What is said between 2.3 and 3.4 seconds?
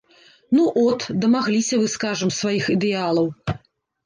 сваіх ідэалаў.